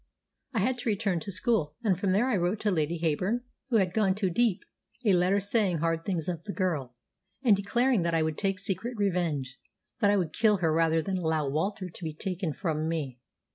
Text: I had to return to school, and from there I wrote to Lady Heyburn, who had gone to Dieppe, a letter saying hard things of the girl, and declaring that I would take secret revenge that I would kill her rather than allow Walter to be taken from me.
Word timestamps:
I 0.55 0.61
had 0.61 0.79
to 0.79 0.89
return 0.89 1.19
to 1.19 1.31
school, 1.31 1.75
and 1.83 1.95
from 1.95 2.11
there 2.11 2.27
I 2.27 2.35
wrote 2.35 2.59
to 2.61 2.71
Lady 2.71 2.97
Heyburn, 2.99 3.41
who 3.69 3.75
had 3.77 3.93
gone 3.93 4.15
to 4.15 4.31
Dieppe, 4.31 4.63
a 5.05 5.13
letter 5.13 5.39
saying 5.39 5.77
hard 5.77 6.05
things 6.05 6.27
of 6.27 6.43
the 6.45 6.53
girl, 6.53 6.95
and 7.43 7.55
declaring 7.55 8.01
that 8.01 8.15
I 8.15 8.23
would 8.23 8.35
take 8.39 8.57
secret 8.57 8.97
revenge 8.97 9.59
that 9.99 10.09
I 10.09 10.17
would 10.17 10.33
kill 10.33 10.57
her 10.57 10.73
rather 10.73 11.03
than 11.03 11.19
allow 11.19 11.47
Walter 11.47 11.87
to 11.87 12.03
be 12.03 12.15
taken 12.15 12.51
from 12.51 12.89
me. 12.89 13.19